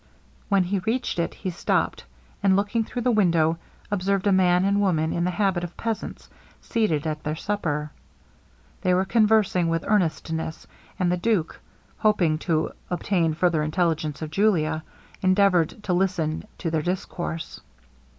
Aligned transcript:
When 0.49 0.63
he 0.63 0.79
reached 0.79 1.19
it 1.19 1.35
he 1.35 1.51
stopped, 1.51 2.05
and 2.41 2.55
looking 2.55 2.83
through 2.83 3.03
the 3.03 3.11
window, 3.11 3.59
observed 3.91 4.25
a 4.25 4.31
man 4.31 4.65
and 4.65 4.81
woman 4.81 5.13
in 5.13 5.25
the 5.25 5.29
habit 5.29 5.63
of 5.63 5.77
peasants 5.77 6.27
seated 6.59 7.05
at 7.05 7.21
their 7.23 7.35
supper. 7.35 7.91
They 8.81 8.95
were 8.95 9.05
conversing 9.05 9.67
with 9.69 9.85
earnestness, 9.87 10.65
and 10.97 11.11
the 11.11 11.17
duke, 11.17 11.59
hoping 11.99 12.39
to 12.39 12.71
obtain 12.89 13.35
farther 13.35 13.61
intelligence 13.61 14.23
of 14.23 14.31
Julia, 14.31 14.81
endeavoured 15.21 15.83
to 15.83 15.93
listen 15.93 16.45
to 16.57 16.71
their 16.71 16.81
discourse. 16.81 17.61